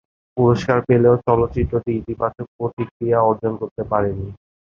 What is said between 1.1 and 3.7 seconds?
চলচ্চিত্রটি ইতিবাচক প্রতিক্রিয়া অর্জন